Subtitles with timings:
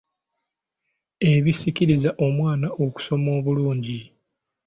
[1.31, 3.99] Ebisikiriza omwana okusoma obulungi.